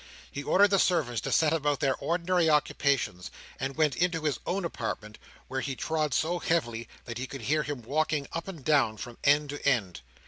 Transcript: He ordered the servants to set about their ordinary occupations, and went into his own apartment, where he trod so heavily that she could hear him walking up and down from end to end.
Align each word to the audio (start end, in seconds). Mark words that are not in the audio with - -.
He 0.31 0.41
ordered 0.41 0.69
the 0.71 0.79
servants 0.79 1.21
to 1.21 1.31
set 1.31 1.53
about 1.53 1.79
their 1.79 1.95
ordinary 1.97 2.49
occupations, 2.49 3.29
and 3.59 3.75
went 3.77 3.95
into 3.95 4.23
his 4.23 4.39
own 4.47 4.65
apartment, 4.65 5.19
where 5.47 5.61
he 5.61 5.75
trod 5.75 6.15
so 6.15 6.39
heavily 6.39 6.89
that 7.05 7.19
she 7.19 7.27
could 7.27 7.41
hear 7.41 7.61
him 7.61 7.83
walking 7.83 8.25
up 8.33 8.47
and 8.47 8.65
down 8.65 8.97
from 8.97 9.19
end 9.23 9.51
to 9.51 9.63
end. 9.63 10.01